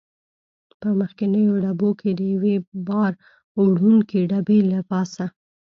[0.81, 2.55] په مخکنیو ډبو کې د یوې
[2.87, 3.11] بار
[3.59, 5.25] وړونکې ډبې له پاسه.